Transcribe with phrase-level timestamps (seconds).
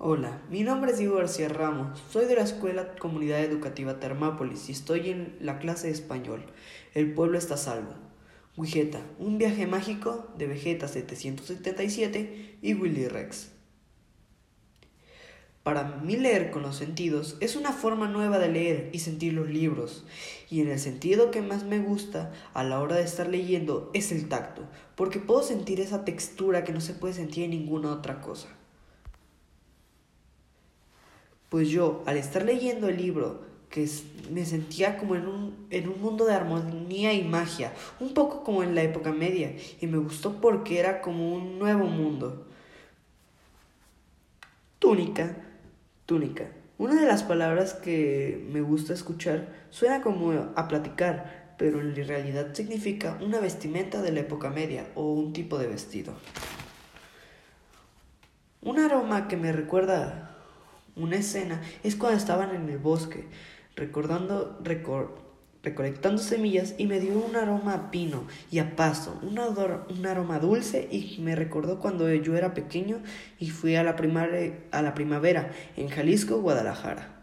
[0.00, 4.72] Hola, mi nombre es Diego García Ramos, soy de la Escuela Comunidad Educativa Termápolis y
[4.72, 6.44] estoy en la clase de español.
[6.94, 7.94] El pueblo está salvo.
[8.56, 13.50] Wigeta, un viaje mágico de Vegeta 777 y Willy Rex.
[15.64, 19.50] Para mí leer con los sentidos es una forma nueva de leer y sentir los
[19.50, 20.06] libros,
[20.48, 24.12] y en el sentido que más me gusta a la hora de estar leyendo es
[24.12, 24.62] el tacto,
[24.94, 28.48] porque puedo sentir esa textura que no se puede sentir en ninguna otra cosa.
[31.48, 33.88] Pues yo, al estar leyendo el libro, que
[34.30, 38.62] me sentía como en un, en un mundo de armonía y magia, un poco como
[38.62, 42.46] en la época media, y me gustó porque era como un nuevo mundo.
[44.78, 45.36] Túnica,
[46.06, 46.48] túnica.
[46.78, 52.54] Una de las palabras que me gusta escuchar suena como a platicar, pero en realidad
[52.54, 56.14] significa una vestimenta de la época media o un tipo de vestido.
[58.62, 60.37] Un aroma que me recuerda
[60.98, 63.24] una escena es cuando estaban en el bosque,
[63.76, 64.60] recordando,
[65.62, 70.38] recolectando semillas y me dio un aroma a pino y a pasto, un, un aroma
[70.38, 73.02] dulce y me recordó cuando yo era pequeño
[73.38, 73.96] y fui a la,
[74.72, 77.14] a la primavera en Jalisco, Guadalajara.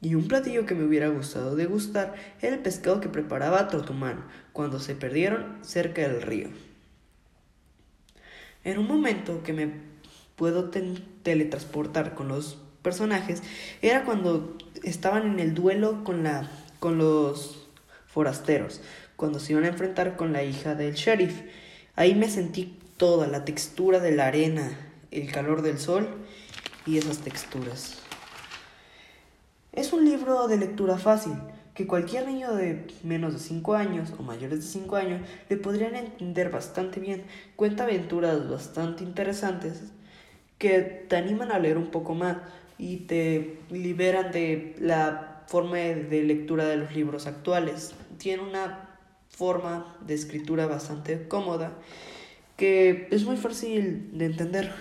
[0.00, 4.78] Y un platillo que me hubiera gustado degustar era el pescado que preparaba Trotumán cuando
[4.78, 6.48] se perdieron cerca del río.
[8.62, 9.97] En un momento que me
[10.38, 13.42] puedo teletransportar con los personajes
[13.82, 17.68] era cuando estaban en el duelo con, la, con los
[18.06, 18.80] forasteros,
[19.16, 21.42] cuando se iban a enfrentar con la hija del sheriff.
[21.96, 24.70] Ahí me sentí toda la textura de la arena,
[25.10, 26.08] el calor del sol
[26.86, 27.98] y esas texturas.
[29.72, 31.34] Es un libro de lectura fácil
[31.74, 35.96] que cualquier niño de menos de 5 años o mayores de 5 años le podrían
[35.96, 37.24] entender bastante bien.
[37.54, 39.92] Cuenta aventuras bastante interesantes
[40.58, 42.36] que te animan a leer un poco más
[42.78, 47.94] y te liberan de la forma de lectura de los libros actuales.
[48.18, 48.98] Tiene una
[49.28, 51.72] forma de escritura bastante cómoda
[52.56, 54.72] que es muy fácil de entender.